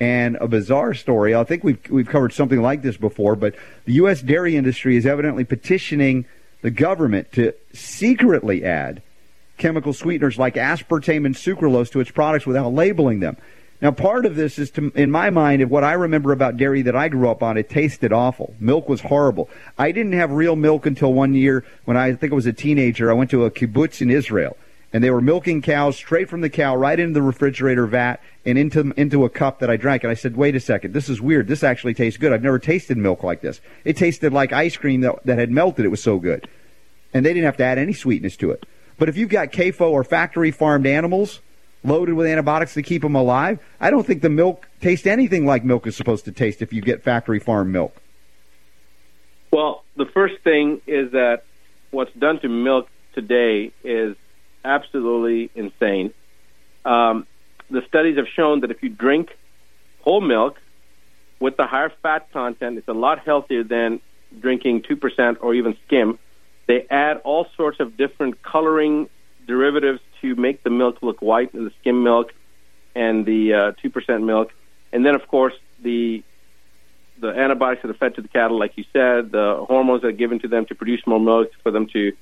[0.00, 1.34] And a bizarre story.
[1.34, 4.22] I think we've we've covered something like this before, but the U.S.
[4.22, 6.24] dairy industry is evidently petitioning
[6.62, 9.02] the government to secretly add
[9.58, 13.36] chemical sweeteners like aspartame and sucralose to its products without labeling them.
[13.82, 16.82] Now, part of this is, to, in my mind, of what I remember about dairy
[16.82, 17.56] that I grew up on.
[17.56, 18.54] It tasted awful.
[18.60, 19.48] Milk was horrible.
[19.78, 23.10] I didn't have real milk until one year when I think I was a teenager.
[23.10, 24.56] I went to a kibbutz in Israel,
[24.92, 28.58] and they were milking cows straight from the cow right into the refrigerator vat and
[28.58, 30.02] into into a cup that I drank.
[30.02, 31.46] And I said, "Wait a second, this is weird.
[31.46, 32.32] This actually tastes good.
[32.32, 33.60] I've never tasted milk like this.
[33.84, 35.84] It tasted like ice cream that, that had melted.
[35.84, 36.48] It was so good."
[37.12, 38.66] And they didn't have to add any sweetness to it.
[38.98, 41.40] But if you've got CAFO or factory farmed animals
[41.82, 45.64] loaded with antibiotics to keep them alive, I don't think the milk tastes anything like
[45.64, 47.96] milk is supposed to taste if you get factory farmed milk.
[49.50, 51.44] Well, the first thing is that
[51.90, 54.16] what's done to milk today is
[54.64, 56.12] absolutely insane.
[56.84, 57.26] Um,
[57.70, 59.30] the studies have shown that if you drink
[60.00, 60.58] whole milk
[61.38, 64.00] with the higher fat content, it's a lot healthier than
[64.38, 66.18] drinking 2% or even skim.
[66.66, 69.08] They add all sorts of different coloring
[69.46, 72.32] derivatives to make the milk look white in the skim milk
[72.94, 74.52] and the uh, two percent milk,
[74.92, 76.22] and then of course the
[77.20, 80.12] the antibiotics that are fed to the cattle, like you said, the hormones that are
[80.12, 82.12] given to them to produce more milk for them to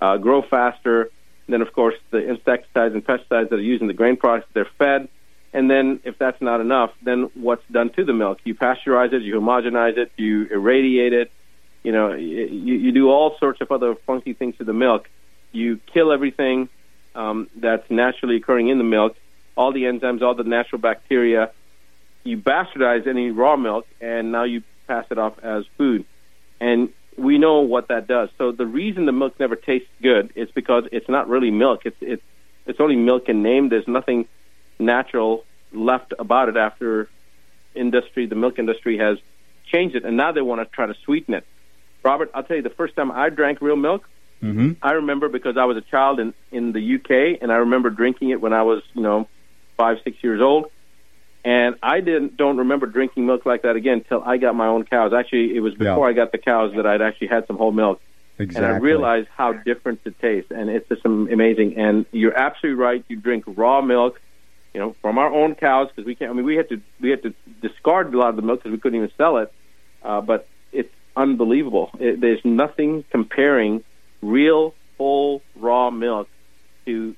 [0.00, 1.10] uh, grow faster.
[1.46, 4.48] And then, of course, the insecticides and pesticides that are used in the grain products
[4.54, 5.08] they're fed.
[5.52, 8.38] And then, if that's not enough, then what's done to the milk?
[8.44, 11.30] You pasteurize it, you homogenize it, you irradiate it.
[11.84, 15.08] You know, you, you do all sorts of other funky things to the milk.
[15.52, 16.68] You kill everything
[17.14, 19.16] um, that's naturally occurring in the milk,
[19.56, 21.52] all the enzymes, all the natural bacteria.
[22.24, 26.04] You bastardize any raw milk, and now you pass it off as food.
[26.58, 28.28] And we know what that does.
[28.38, 31.82] So the reason the milk never tastes good is because it's not really milk.
[31.84, 32.22] It's it's
[32.66, 33.68] it's only milk in name.
[33.68, 34.26] There's nothing
[34.78, 37.08] natural left about it after
[37.74, 39.18] industry, the milk industry has
[39.66, 41.44] changed it, and now they want to try to sweeten it.
[42.04, 44.08] Robert, I'll tell you, the first time I drank real milk,
[44.44, 44.72] Mm-hmm.
[44.82, 48.30] I remember because I was a child in in the UK, and I remember drinking
[48.30, 49.26] it when I was, you know,
[49.78, 50.66] five six years old.
[51.44, 54.84] And I didn't don't remember drinking milk like that again until I got my own
[54.84, 55.12] cows.
[55.12, 56.10] Actually, it was before Yeah.
[56.10, 58.00] I got the cows that I'd actually had some whole milk.
[58.38, 61.76] And I realized how different it tastes, and it's just amazing.
[61.76, 63.04] And you're absolutely right.
[63.06, 64.20] You drink raw milk,
[64.72, 66.30] you know, from our own cows because we can't.
[66.30, 68.72] I mean, we had to we had to discard a lot of the milk because
[68.72, 69.52] we couldn't even sell it.
[70.02, 71.90] Uh, but it's unbelievable.
[72.00, 73.84] It, there's nothing comparing
[74.20, 76.28] real whole raw milk
[76.86, 77.14] to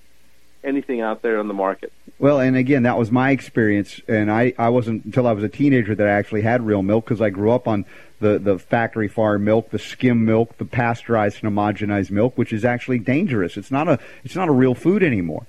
[0.67, 1.93] anything out there on the market.
[2.19, 5.49] Well, and again, that was my experience, and I, I wasn't until I was a
[5.49, 7.85] teenager that I actually had real milk because I grew up on
[8.21, 12.65] the, the factory farm milk, the skim milk, the pasteurized and homogenized milk, which is
[12.65, 13.57] actually dangerous.
[13.57, 15.47] It's not a it's not a real food anymore.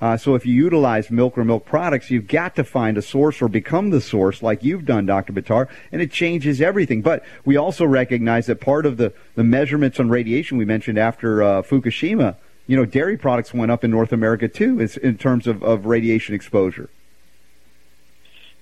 [0.00, 3.42] Uh, so if you utilize milk or milk products, you've got to find a source
[3.42, 5.32] or become the source, like you've done, Dr.
[5.32, 7.02] Buttar, and it changes everything.
[7.02, 11.42] But we also recognize that part of the, the measurements on radiation we mentioned after
[11.42, 12.36] uh, Fukushima,
[12.70, 15.86] you know, dairy products went up in North America too, is- in terms of, of
[15.86, 16.88] radiation exposure.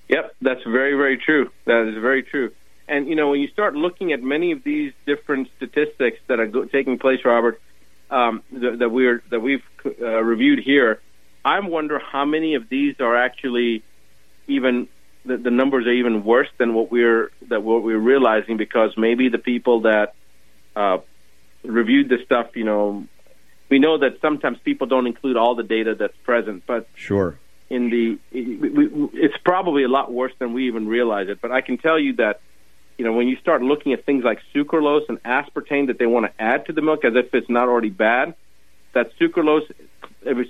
[0.07, 1.51] Yep, that's very, very true.
[1.65, 2.51] That is very true.
[2.87, 6.47] And you know, when you start looking at many of these different statistics that are
[6.47, 7.61] go- taking place, Robert,
[8.09, 10.99] um, that, that we're that we've uh, reviewed here,
[11.45, 13.83] I wonder how many of these are actually
[14.47, 14.87] even
[15.23, 19.29] the, the numbers are even worse than what we're that what we're realizing because maybe
[19.29, 20.15] the people that
[20.75, 20.97] uh,
[21.63, 23.05] reviewed this stuff, you know,
[23.69, 27.37] we know that sometimes people don't include all the data that's present, but Sure.
[27.69, 31.39] in the it's probably a lot worse than we even realize it.
[31.41, 32.41] But i can tell you that
[32.97, 36.25] you know when you start looking at things like sucralose and aspartame that they want
[36.25, 38.33] to add to the milk as if it's not already bad
[38.93, 39.71] that sucralose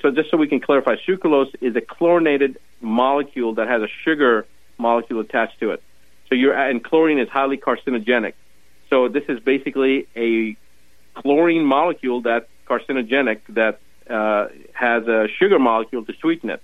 [0.01, 4.45] so just so we can clarify sucralose is a chlorinated molecule that has a sugar
[4.77, 5.83] molecule attached to it.
[6.27, 8.33] So you're and chlorine is highly carcinogenic.
[8.89, 10.55] So this is basically a
[11.15, 13.79] chlorine molecule that's carcinogenic that
[14.09, 16.61] uh, has a sugar molecule to sweeten it.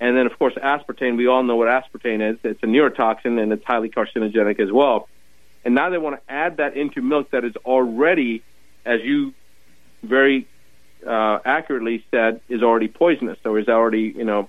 [0.00, 1.16] And then, of course, aspartame.
[1.16, 2.38] We all know what aspartame is.
[2.42, 5.08] It's a neurotoxin and it's highly carcinogenic as well.
[5.64, 8.42] And now they want to add that into milk that is already,
[8.86, 9.34] as you
[10.02, 10.48] very
[11.06, 13.38] uh, accurately said, is already poisonous.
[13.42, 14.48] So is already, you know,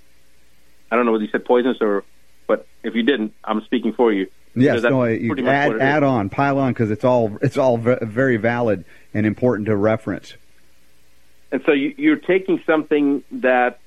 [0.89, 2.05] I don't know whether you said poisonous or,
[2.47, 4.27] but if you didn't, I'm speaking for you.
[4.55, 5.81] Yes, no, you add what it is.
[5.81, 9.75] add on, pile on, because it's all it's all ve- very valid and important to
[9.77, 10.35] reference.
[11.51, 13.79] And so you, you're taking something that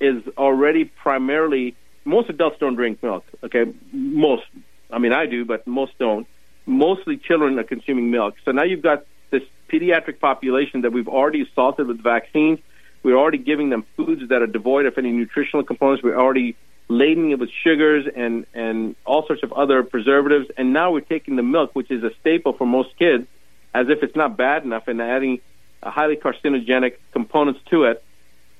[0.00, 3.24] is already primarily most adults don't drink milk.
[3.42, 4.44] Okay, most.
[4.90, 6.26] I mean, I do, but most don't.
[6.66, 8.34] Mostly children are consuming milk.
[8.44, 12.58] So now you've got this pediatric population that we've already assaulted with vaccines.
[13.02, 16.02] We're already giving them foods that are devoid of any nutritional components.
[16.02, 16.56] We're already
[16.88, 20.46] laden it with sugars and and all sorts of other preservatives.
[20.56, 23.26] And now we're taking the milk, which is a staple for most kids,
[23.74, 25.40] as if it's not bad enough, and adding
[25.84, 28.04] uh, highly carcinogenic components to it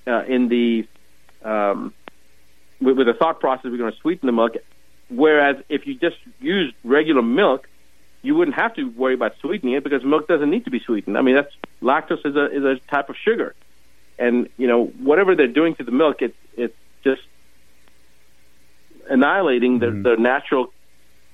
[0.06, 0.86] uh, in the
[1.42, 1.92] um,
[2.80, 4.56] with, with the thought process we're going to sweeten the milk.
[5.08, 7.68] Whereas if you just use regular milk,
[8.22, 11.18] you wouldn't have to worry about sweetening it because milk doesn't need to be sweetened.
[11.18, 13.54] I mean, that's lactose is a is a type of sugar,
[14.18, 17.22] and you know whatever they're doing to the milk, it's it's just
[19.08, 20.02] annihilating the, mm-hmm.
[20.02, 20.72] the natural,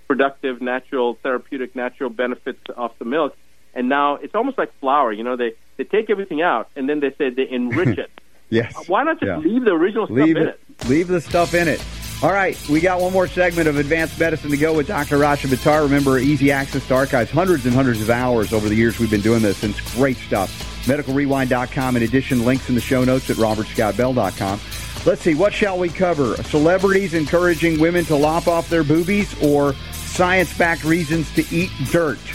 [0.08, 3.36] productive, natural, therapeutic, natural benefits of the milk.
[3.74, 5.12] And now it's almost like flour.
[5.12, 8.10] You know, they they take everything out and then they say they enrich it.
[8.50, 8.76] yes.
[8.76, 9.38] Uh, why not just yeah.
[9.38, 10.88] leave the original leave stuff in it, it?
[10.88, 11.82] Leave the stuff in it.
[12.22, 15.16] All right, we got one more segment of Advanced Medicine to go with Dr.
[15.16, 15.82] Rashid Buttar.
[15.84, 19.22] Remember, easy access to archives, hundreds and hundreds of hours over the years we've been
[19.22, 20.84] doing this, and it's great stuff.
[20.84, 21.96] MedicalRewind.com.
[21.96, 24.60] In addition, links in the show notes at robertscottbell.com.
[25.06, 26.36] Let's see, what shall we cover?
[26.42, 32.18] Celebrities encouraging women to lop off their boobies or science backed reasons to eat dirt?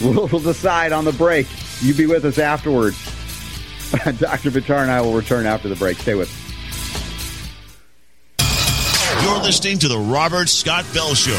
[0.00, 1.46] We'll decide on the break.
[1.80, 2.96] You be with us afterwards.
[3.90, 4.50] Dr.
[4.50, 5.98] Buttar and I will return after the break.
[5.98, 6.40] Stay with us.
[9.24, 11.32] You're listening to the Robert Scott Bell Show.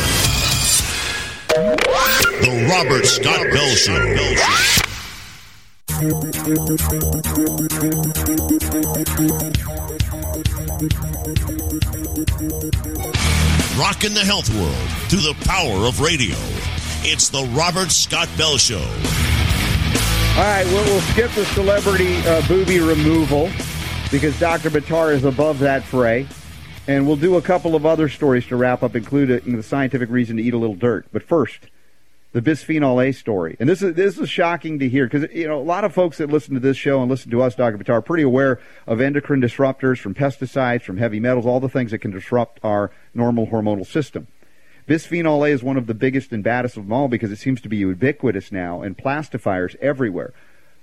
[1.47, 3.93] The Robert Scott Bell Show.
[3.93, 4.81] Bell Show.
[13.79, 16.35] Rocking the health world through the power of radio.
[17.03, 18.85] It's the Robert Scott Bell Show.
[20.37, 23.49] All right, well, we'll skip the celebrity uh, booby removal
[24.09, 24.69] because Dr.
[24.69, 26.25] Buttar is above that fray.
[26.87, 30.37] And we'll do a couple of other stories to wrap up, including the scientific reason
[30.37, 31.05] to eat a little dirt.
[31.11, 31.67] But first,
[32.31, 33.57] the bisphenol A story.
[33.59, 36.17] And this is this is shocking to hear because you know a lot of folks
[36.17, 37.77] that listen to this show and listen to us, Dr.
[37.77, 41.91] Buttar, are pretty aware of endocrine disruptors from pesticides, from heavy metals, all the things
[41.91, 44.27] that can disrupt our normal hormonal system.
[44.91, 47.61] Bisphenol A is one of the biggest and baddest of them all because it seems
[47.61, 50.33] to be ubiquitous now and plastifiers everywhere.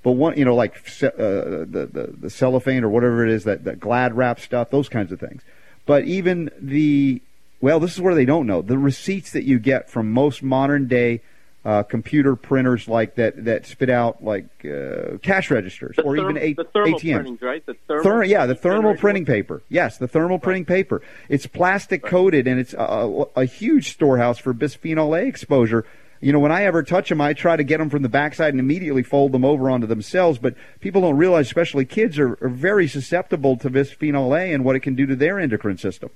[0.03, 3.65] But one, you know, like uh, the, the the cellophane or whatever it is that
[3.65, 5.43] that Glad wrap stuff, those kinds of things.
[5.85, 7.21] But even the
[7.61, 10.89] well, this is where they don't know the receipts that you get from most modern
[10.89, 11.21] day
[11.69, 16.31] uh, computer printers like that that spit out like uh, cash registers the or therm-
[16.31, 17.15] even a- the thermal ATMs.
[17.15, 17.67] Printings, right?
[17.67, 19.61] The thermal Ther- yeah, the thermal printing paper.
[19.69, 21.03] Yes, the thermal printing paper.
[21.29, 25.85] It's plastic coated and it's a, a, huge storehouse for bisphenol A exposure.
[26.23, 28.55] You know, when I ever touch them, I try to get them from the backside
[28.55, 30.39] and immediately fold them over onto themselves.
[30.39, 34.75] But people don't realize, especially kids, are, are very susceptible to bisphenol A and what
[34.75, 36.09] it can do to their endocrine system.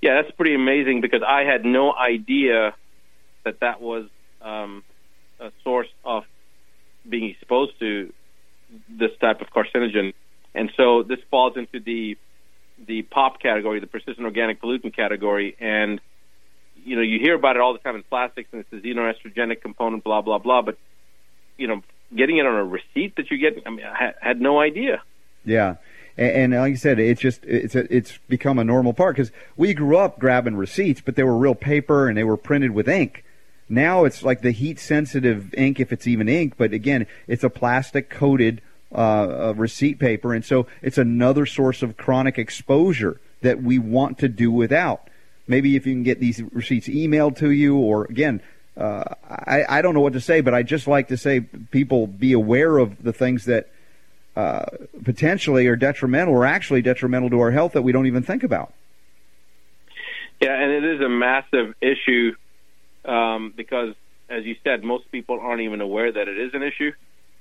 [0.00, 2.74] Yeah, that's pretty amazing because I had no idea
[3.48, 4.06] that that was
[4.42, 4.84] um,
[5.40, 6.24] a source of
[7.08, 8.12] being exposed to
[8.90, 10.12] this type of carcinogen.
[10.54, 12.18] And so this falls into the
[12.86, 16.00] the POP category, the persistent organic pollutant category, and
[16.84, 19.62] you know you hear about it all the time in plastics, and it's a xenoestrogenic
[19.62, 20.62] component, blah blah blah.
[20.62, 20.76] But
[21.56, 21.82] you know,
[22.14, 25.02] getting it on a receipt that you get, I mean, I had no idea.
[25.44, 25.76] Yeah.
[26.18, 29.72] And, like you said, it's just it's a, it's become a normal part because we
[29.72, 33.24] grew up grabbing receipts, but they were real paper and they were printed with ink.
[33.68, 37.50] Now it's like the heat sensitive ink, if it's even ink, but again, it's a
[37.50, 43.78] plastic coated uh, receipt paper, and so it's another source of chronic exposure that we
[43.78, 45.08] want to do without.
[45.46, 48.40] Maybe if you can get these receipts emailed to you, or again,
[48.76, 52.06] uh, I, I don't know what to say, but I just like to say people
[52.06, 53.68] be aware of the things that
[54.36, 54.64] uh,
[55.04, 58.72] potentially are detrimental or actually detrimental to our health that we don't even think about.
[60.40, 62.36] Yeah, and it is a massive issue
[63.08, 63.94] um, because,
[64.28, 66.92] as you said, most people aren't even aware that it is an issue.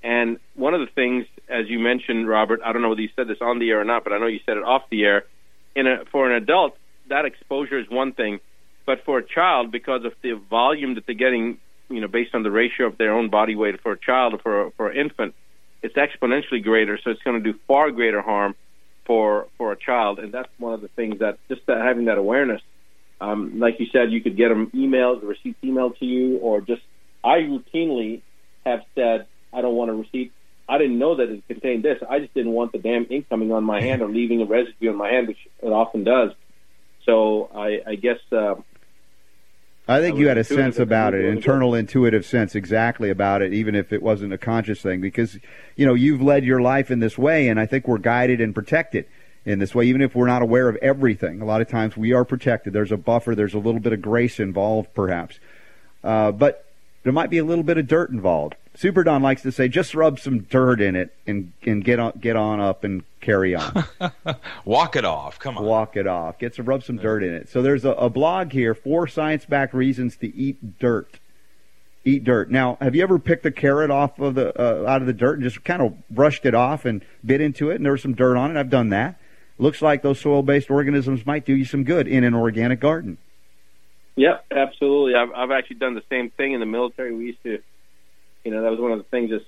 [0.03, 3.27] And one of the things, as you mentioned, Robert, I don't know whether you said
[3.27, 5.25] this on the air or not, but I know you said it off the air.
[5.75, 6.77] In a, for an adult,
[7.09, 8.39] that exposure is one thing,
[8.85, 11.57] but for a child, because of the volume that they're getting,
[11.89, 14.37] you know, based on the ratio of their own body weight for a child or
[14.39, 15.35] for for an infant,
[15.83, 16.97] it's exponentially greater.
[17.03, 18.55] So it's going to do far greater harm
[19.05, 22.17] for for a child, and that's one of the things that just that having that
[22.17, 22.61] awareness
[23.19, 26.61] um, like you said, you could get them emailed, the receipts emailed to you, or
[26.61, 26.81] just
[27.23, 28.21] I routinely
[28.65, 30.31] have said I don't want a receipt.
[30.69, 31.97] I didn't know that it contained this.
[32.07, 34.89] I just didn't want the damn ink coming on my hand or leaving a residue
[34.89, 36.31] on my hand, which it often does.
[37.05, 38.19] So I, I guess.
[38.31, 38.55] Uh,
[39.87, 43.53] I think I you had a sense about it, internal intuitive sense exactly about it,
[43.53, 45.39] even if it wasn't a conscious thing, because
[45.77, 48.53] you know you've led your life in this way, and I think we're guided and
[48.53, 49.05] protected
[49.47, 51.41] in this way, even if we're not aware of everything.
[51.41, 52.73] A lot of times we are protected.
[52.73, 53.33] There's a buffer.
[53.33, 55.39] There's a little bit of grace involved, perhaps,
[56.03, 56.65] uh, but
[57.03, 58.55] there might be a little bit of dirt involved.
[58.75, 62.11] Super Don likes to say, just rub some dirt in it and and get on
[62.19, 63.85] get on up and carry on.
[64.65, 65.39] Walk it off.
[65.39, 65.63] Come on.
[65.63, 66.37] Walk it off.
[66.37, 67.47] Get some rub some dirt in it.
[67.47, 71.19] So there's a, a blog here: four science-backed reasons to eat dirt.
[72.03, 72.51] Eat dirt.
[72.51, 75.35] Now, have you ever picked a carrot off of the uh, out of the dirt
[75.35, 78.13] and just kind of brushed it off and bit into it, and there was some
[78.13, 78.59] dirt on it?
[78.59, 79.17] I've done that.
[79.59, 83.17] Looks like those soil-based organisms might do you some good in an organic garden.
[84.15, 85.15] Yep, absolutely.
[85.15, 87.15] I've, I've actually done the same thing in the military.
[87.15, 87.59] We used to,
[88.43, 89.29] you know, that was one of the things.
[89.29, 89.45] Just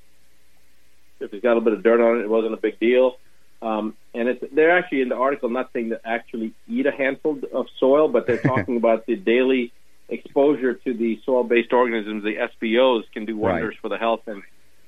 [1.19, 3.17] if it's got a little bit of dirt on it, it wasn't a big deal.
[3.61, 7.39] Um, and it's, they're actually in the article not saying to actually eat a handful
[7.53, 9.73] of soil, but they're talking about the daily
[10.07, 13.79] exposure to the soil-based organisms, the SBOs, can do wonders Right.
[13.81, 14.41] for the health, and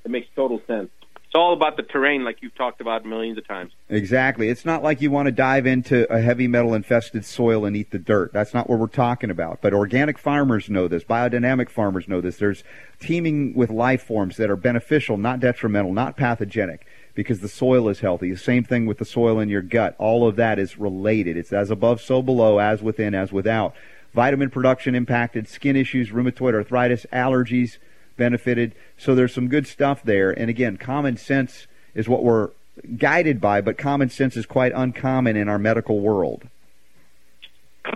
[0.04, 0.90] it makes total sense.
[1.32, 3.72] It's all about the terrain, like you've talked about millions of times.
[3.88, 4.50] Exactly.
[4.50, 7.90] It's not like you want to dive into a heavy metal infested soil and eat
[7.90, 8.34] the dirt.
[8.34, 9.62] That's not what we're talking about.
[9.62, 11.04] But organic farmers know this.
[11.04, 12.36] Biodynamic farmers know this.
[12.36, 12.64] There's
[13.00, 18.00] teeming with life forms that are beneficial, not detrimental, not pathogenic because the soil is
[18.00, 18.30] healthy.
[18.30, 19.96] The same thing with the soil in your gut.
[19.98, 21.38] All of that is related.
[21.38, 23.74] It's as above, so below, as within, as without.
[24.12, 27.78] Vitamin production impacted, skin issues, rheumatoid arthritis, allergies
[28.16, 28.74] benefited.
[28.96, 30.30] So there's some good stuff there.
[30.30, 32.50] And again, common sense is what we're
[32.96, 36.48] guided by, but common sense is quite uncommon in our medical world.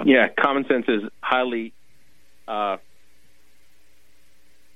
[0.04, 1.72] Yeah, common sense is highly,
[2.48, 2.76] uh,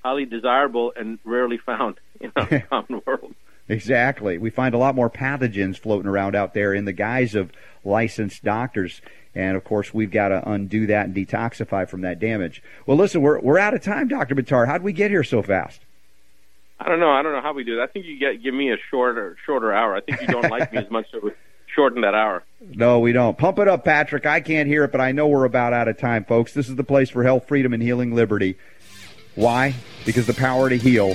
[0.03, 3.35] highly desirable and rarely found in our common world.
[3.71, 4.39] Exactly.
[4.39, 7.53] We find a lot more pathogens floating around out there in the guise of
[7.85, 9.01] licensed doctors.
[9.35, 12.63] And of course, we've got to undo that and detoxify from that damage.
[12.87, 14.35] Well, listen, we're, we're out of time, Dr.
[14.35, 14.67] Buttar.
[14.67, 15.83] How'd we get here so fast?
[16.81, 17.11] I don't know.
[17.11, 17.83] I don't know how we do that.
[17.83, 19.95] I think you get give me a shorter shorter hour.
[19.95, 21.33] I think you don't like me as much, so we
[21.75, 22.43] shorten that hour.
[22.61, 23.37] No, we don't.
[23.37, 24.25] Pump it up, Patrick.
[24.25, 26.55] I can't hear it, but I know we're about out of time, folks.
[26.55, 28.57] This is the place for health, freedom, and healing liberty.
[29.35, 29.75] Why?
[30.07, 31.15] Because the power to heal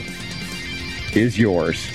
[1.16, 1.88] is yours.